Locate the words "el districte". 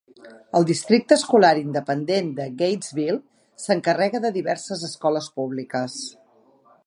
0.59-1.17